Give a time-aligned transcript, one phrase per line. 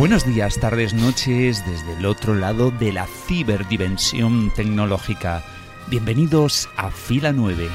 [0.00, 5.44] Buenos días, tardes, noches desde el otro lado de la ciberdimensión tecnológica.
[5.88, 7.68] Bienvenidos a Fila 9.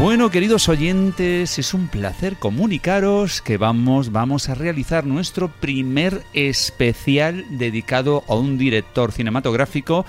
[0.00, 7.46] Bueno, queridos oyentes, es un placer comunicaros que vamos, vamos a realizar nuestro primer especial
[7.50, 10.04] dedicado a un director cinematográfico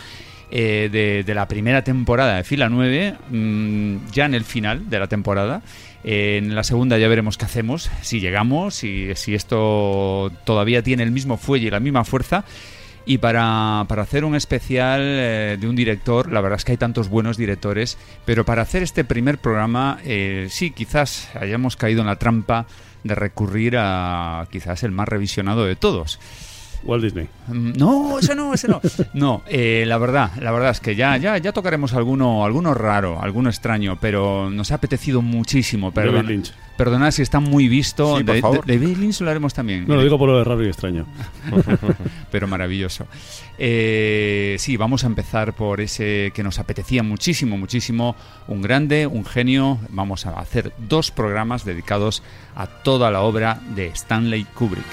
[0.52, 5.08] eh, de, la primera temporada de Fila 9, mm, ya en el final de la
[5.08, 5.62] temporada.
[6.04, 11.12] en la segunda ya veremos qué hacemos, si llegamos, y si esto todavía tiene el
[11.12, 12.46] mismo fuelle y la misma fuerza.
[13.10, 17.10] Y para, hacer un especial eh, de un director, la verdad es que hay tantos
[17.10, 22.18] buenos directores, pero para hacer este primer programa, eh, sí, quizás hayamos caído en la
[22.18, 22.68] trampa
[23.04, 26.20] de recurrir a quizás el más revisionado de todos.
[26.84, 27.28] Walt Disney.
[27.48, 28.82] Mm, no, ese no, ese no.
[29.14, 33.22] No, eh, la verdad, la verdad es que ya, ya, ya tocaremos alguno, alguno raro,
[33.22, 35.92] alguno extraño, pero nos ha apetecido muchísimo.
[35.92, 36.54] Perdón, Lynch.
[36.78, 38.18] Perdonad si está muy visto.
[38.18, 38.66] Sí, por de, favor.
[38.66, 39.86] de, de David Lynch lo haremos también.
[39.86, 41.06] No, lo digo por lo de raro y extraño.
[42.32, 43.06] pero maravilloso.
[43.58, 48.16] Eh, sí, vamos a empezar por ese que nos apetecía muchísimo, muchísimo.
[48.48, 49.80] Un grande, un genio.
[49.90, 52.24] Vamos a hacer dos programas dedicados
[52.56, 54.86] a toda la obra de Stanley Kubrick.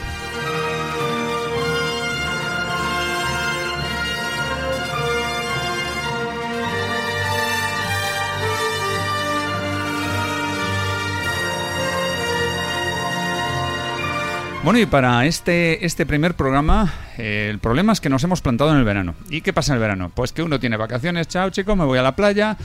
[14.64, 18.72] Bueno, y para este, este primer programa, eh, el problema es que nos hemos plantado
[18.72, 19.14] en el verano.
[19.30, 20.10] ¿Y qué pasa en el verano?
[20.12, 22.56] Pues que uno tiene vacaciones, chao chicos, me voy a la playa.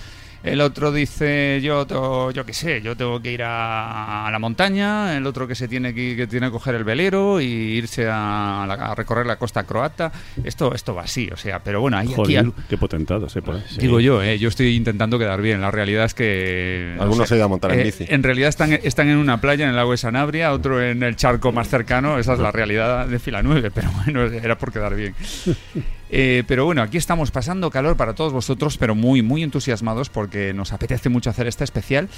[0.44, 1.86] El otro dice, yo,
[2.32, 5.16] yo qué sé, yo tengo que ir a, a la montaña.
[5.16, 8.66] El otro que se tiene que, que tiene que coger el velero y irse a,
[8.68, 10.12] la- a recorrer la costa croata.
[10.44, 13.42] Esto, esto va así, o sea, pero bueno, hay aquí Joder, al- qué potentado se
[13.42, 13.62] pone.
[13.78, 15.62] Digo yo, eh, yo estoy intentando quedar bien.
[15.62, 16.94] La realidad es que.
[16.98, 18.06] no Algunos sé, se han ido a montar en eh, bici.
[18.10, 21.16] En realidad están, están en una playa en el lago de Sanabria, otro en el
[21.18, 22.18] charco más cercano.
[22.18, 25.14] Esa es la realidad de fila 9, pero bueno, era por quedar bien.
[26.14, 30.54] Eh, pero bueno, aquí estamos pasando calor para todos vosotros, pero muy, muy entusiasmados porque
[30.54, 32.10] nos apetece mucho hacer este especial.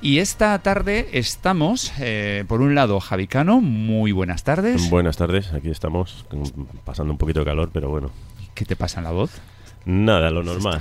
[0.00, 4.88] Y esta tarde estamos, eh, por un lado, Javicano, muy buenas tardes.
[4.88, 6.24] Buenas tardes, aquí estamos
[6.84, 8.10] pasando un poquito de calor, pero bueno.
[8.54, 9.32] ¿Qué te pasa en la voz?
[9.84, 10.80] Nada, lo normal.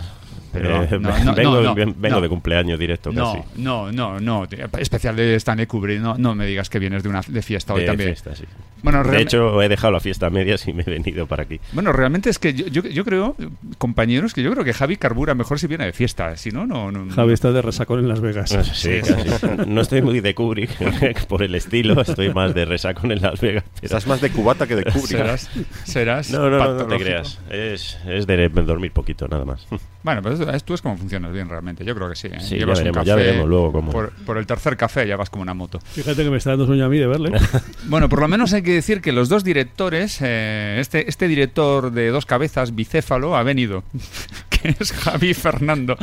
[0.52, 1.76] Pero, Eh, no, no, vengo
[2.10, 3.62] no, de cumpleaños directo No, casi.
[3.62, 4.48] no, no, no.
[4.78, 6.00] Especial de Stanley Kubrick.
[6.02, 8.10] No, no me digas que vienes de una de fiesta hoy de también.
[8.10, 8.46] fiesta, sí.
[8.82, 11.60] Bueno, de hecho, he dejado la fiesta a medias y me he venido para aquí.
[11.74, 13.36] Bueno, realmente es que yo, yo, yo creo,
[13.78, 16.38] compañeros, que yo creo que Javi carbura mejor si viene de fiesta.
[16.38, 16.90] Si no, no.
[16.92, 18.50] no Javi está de resacón en Las Vegas.
[18.50, 19.48] Sí, Sí, casi.
[19.68, 23.64] No estoy muy de Kubrick por el estilo, estoy más de resacón en Las Vegas.
[23.66, 25.08] pero- Estás más de cubata que de Kubrick.
[25.08, 25.50] Serás,
[25.84, 26.32] serás.
[26.32, 27.40] No, no, no, no te creas.
[27.50, 29.68] Es, es de dormir poquito, nada más.
[30.04, 31.84] Bueno, pues tú es como funcionas bien realmente.
[31.86, 32.28] Yo creo que sí.
[32.28, 32.40] ¿eh?
[32.40, 33.92] Sí, ya un veremos, ya café, veremos luego cómo.
[33.92, 35.80] Por, por el tercer café ya vas como una moto.
[35.80, 37.32] Fíjate que me está dando sueño a mí de verle.
[37.86, 41.92] Bueno, por lo menos hay que decir que los dos directores, eh, este, este director
[41.92, 43.84] de dos cabezas, bicéfalo, ha venido,
[44.50, 45.98] que es Javi Fernando.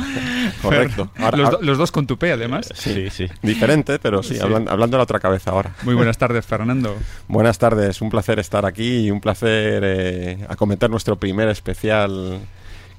[0.61, 1.11] Correcto.
[1.17, 2.69] Ahora- los, ahora- do- los dos con tupé, además.
[2.75, 3.27] Sí, sí.
[3.41, 4.41] Diferente, pero sí, Sí.
[4.41, 5.75] Hablando, hablando de la otra cabeza ahora.
[5.83, 6.95] Muy buenas tardes, Fernando.
[7.27, 12.39] Buenas tardes, un placer estar aquí y un placer eh, acometer nuestro primer especial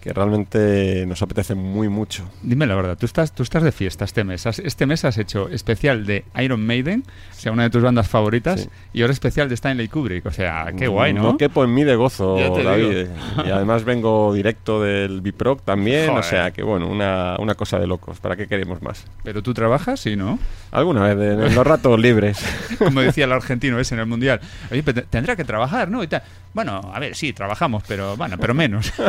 [0.00, 2.28] que realmente nos apetece muy mucho.
[2.42, 4.46] Dime la verdad, tú estás, tú estás de fiesta este mes.
[4.46, 7.02] Has- Este mes has hecho especial de Iron Maiden,
[7.32, 8.68] o sea, una de tus bandas favoritas, Sí.
[8.92, 10.24] y ahora especial de Stanley Kubrick.
[10.26, 11.22] O sea, qué guay, ¿no?
[11.22, 12.88] No quepo en mí de gozo, David.
[13.06, 13.12] digo.
[13.46, 16.20] Y además vengo directo del Biproc también, Joder.
[16.20, 18.20] o sea que bueno, una, una cosa de locos.
[18.20, 19.04] ¿Para qué queremos más?
[19.24, 20.38] Pero tú trabajas, sí, ¿no?
[20.70, 22.38] Alguna vez, en, en los ratos libres.
[22.78, 24.40] Como decía el argentino ese en el Mundial.
[24.70, 26.04] Oye, pero te- tendrá que trabajar, ¿no?
[26.04, 26.08] Y.
[26.54, 28.92] Bueno, a ver, sí, trabajamos, pero bueno, pero menos.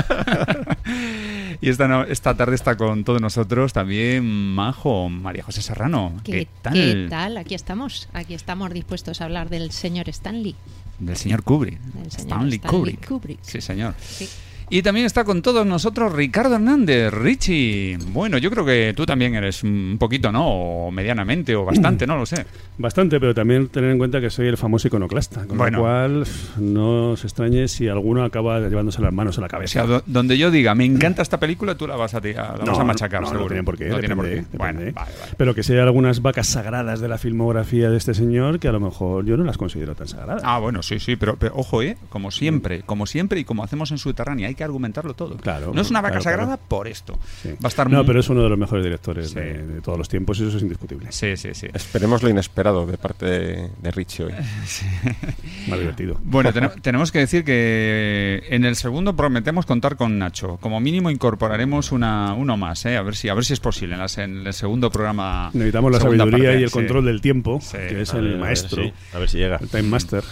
[1.61, 6.13] y esta, no- esta tarde está con todos nosotros también Majo, María José Serrano.
[6.23, 6.73] ¿Qué, tal?
[6.73, 7.37] ¿Qué tal?
[7.37, 8.07] Aquí estamos.
[8.13, 10.55] Aquí estamos dispuestos a hablar del señor Stanley.
[10.99, 11.79] Del señor Kubrick.
[11.79, 13.07] Del señor Stanley, Stanley Kubrick.
[13.07, 13.39] Kubrick.
[13.41, 13.93] Sí, señor.
[14.01, 14.27] Sí.
[14.71, 17.97] Y también está con todos nosotros Ricardo Hernández, Richie.
[18.11, 20.47] Bueno, yo creo que tú también eres un poquito, ¿no?
[20.47, 22.45] O medianamente, o bastante, no lo sé.
[22.79, 25.45] Bastante, pero también tener en cuenta que soy el famoso iconoclasta.
[25.45, 25.79] Con Bueno.
[25.79, 26.23] lo cual,
[26.59, 29.73] no os extrañe si alguno acaba llevándose las manos a la O cabeza.
[29.73, 32.79] sea, do- donde yo diga, me encanta esta película, tú la vas a, la vas
[32.79, 33.47] a machacar, no, no seguro.
[33.49, 33.89] tiene por qué.
[33.89, 34.35] No tiene por qué.
[34.35, 34.91] depende, Bueno, depende.
[34.99, 35.31] vale, vale.
[35.35, 38.71] Pero que si hay algunas vacas sagradas de la filmografía de este señor que a
[38.71, 40.41] lo mejor yo no las considero tan sagradas.
[40.45, 41.97] Ah, bueno, sí, sí, pero, pero ojo, ¿eh?
[42.07, 45.37] Como siempre, como siempre y como hacemos en Subterránea, hay que argumentarlo todo.
[45.37, 46.61] Claro, no es una vaca claro, sagrada claro.
[46.67, 47.17] por esto.
[47.41, 47.49] Sí.
[47.53, 49.35] Va a estar No, muy- pero es uno de los mejores directores Sí.
[49.35, 51.11] de, de todos los tiempos y eso es indiscutible.
[51.11, 51.67] Sí, sí, sí.
[51.73, 54.33] Esperemos lo inesperado de parte de, de Richie hoy.
[55.67, 56.17] Más divertido.
[56.23, 60.57] Bueno, tene- tenemos que decir que en el segundo prometemos contar con Nacho.
[60.57, 62.97] Como mínimo incorporaremos una, uno más, ¿eh?
[62.97, 65.49] a ver si a ver si es posible en, las- en el segundo programa.
[65.53, 66.73] Necesitamos la segunda sabiduría parte, y el sí.
[66.73, 67.77] control del tiempo, Sí.
[67.77, 69.57] que es A ver, a el ver, maestro, sí, a ver si llega.
[69.61, 70.23] el Time Master.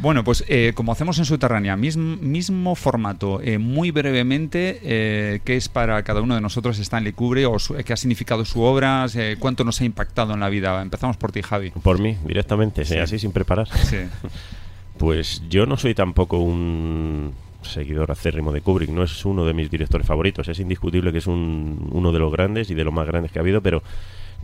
[0.00, 5.56] Bueno, pues eh, como hacemos en Subterránea, mismo, mismo formato, eh, muy brevemente, eh, ¿qué
[5.56, 9.06] es para cada uno de nosotros Stanley Kubrick o su- qué ha significado su obra?
[9.14, 10.80] Eh, ¿Cuánto nos ha impactado en la vida?
[10.82, 11.70] Empezamos por ti, Javi.
[11.70, 12.96] Por mí, directamente, Sí.
[12.96, 13.68] así sin preparar.
[13.76, 13.96] Sí.
[14.98, 19.70] Pues yo no soy tampoco un seguidor acérrimo de Kubrick, no es uno de mis
[19.70, 23.06] directores favoritos, es indiscutible que es un, uno de los grandes y de los más
[23.06, 23.80] grandes que ha habido, pero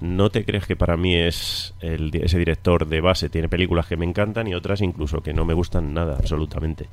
[0.01, 3.97] no te creas que para mí es el ese director de base, tiene películas que
[3.97, 6.89] me encantan y otras incluso que no me gustan nada, absolutamente.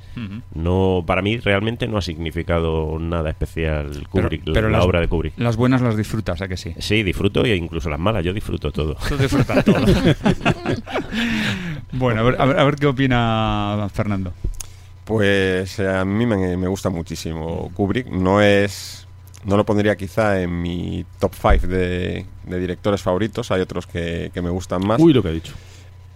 [0.54, 5.08] No, para mí realmente no ha significado nada especial Kubrick, la- la las- obra de
[5.08, 5.34] Kubrick.
[5.36, 6.74] Las buenas las disfrutas, ¿a que sí?
[6.78, 8.96] Sí, disfruto e incluso las malas, yo disfruto todo.
[9.08, 9.84] Tú disfrutas todo.
[11.92, 14.32] bueno, a ver, a ver, a ver qué opina Fernando.
[15.04, 18.06] Pues eh, a mí me, me gusta muchísimo Kubrick.
[18.08, 19.01] No es.
[19.44, 23.50] No lo pondría quizá en mi top 5 de, de directores favoritos.
[23.50, 25.00] Hay otros que, que me gustan más.
[25.00, 25.54] Uy, lo que ha dicho.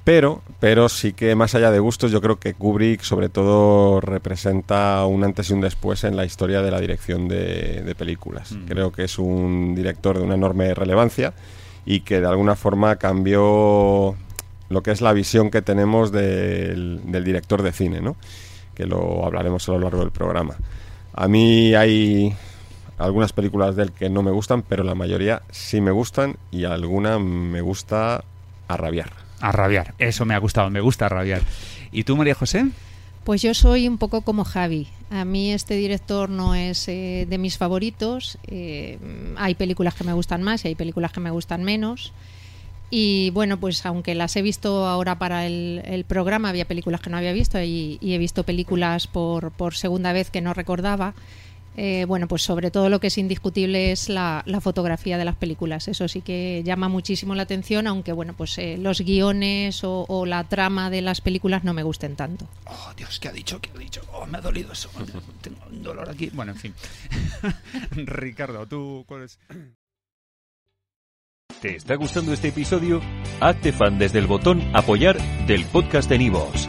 [0.04, 5.04] Pero, pero sí que más allá de gustos, yo creo que Kubrick sobre todo representa
[5.04, 8.52] un antes y un después en la historia de la dirección de, de películas.
[8.52, 8.64] Mm.
[8.66, 11.34] Creo que es un director de una enorme relevancia
[11.84, 14.14] y que de alguna forma cambió
[14.68, 18.16] lo que es la visión que tenemos del, del director de cine, ¿no?
[18.76, 20.54] que lo hablaremos a lo largo del programa.
[21.14, 22.36] A mí hay
[22.98, 26.64] algunas películas de él que no me gustan, pero la mayoría sí me gustan y
[26.64, 28.24] alguna me gusta
[28.68, 29.12] a rabiar.
[29.40, 29.94] A rabiar.
[29.98, 31.42] Eso me ha gustado, me gusta rabiar.
[31.92, 32.66] ¿Y tú, María José?
[33.24, 34.88] Pues yo soy un poco como Javi.
[35.10, 38.38] A mí este director no es eh, de mis favoritos.
[38.46, 38.98] Eh,
[39.36, 42.12] hay películas que me gustan más y hay películas que me gustan menos.
[42.88, 47.10] Y bueno, pues aunque las he visto ahora para el, el programa, había películas que
[47.10, 51.14] no había visto y, y he visto películas por, por segunda vez que no recordaba.
[51.76, 55.36] Eh, bueno, pues sobre todo lo que es indiscutible es la, la fotografía de las
[55.36, 55.88] películas.
[55.88, 60.24] Eso sí que llama muchísimo la atención, aunque bueno, pues eh, los guiones o, o
[60.26, 62.48] la trama de las películas no me gusten tanto.
[62.64, 63.60] Oh, Dios, ¿qué ha dicho?
[63.60, 64.00] ¿Qué ha dicho?
[64.12, 64.88] Oh, me ha dolido eso.
[65.42, 66.30] Tengo un dolor aquí.
[66.32, 66.74] Bueno, en fin.
[67.90, 69.38] Ricardo, ¿tú cuál es?
[71.60, 73.00] ¿Te está gustando este episodio?
[73.40, 76.68] Hazte fan desde el botón Apoyar del podcast de Nivos.